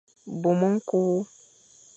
[0.41, 1.11] Bôm ñkul.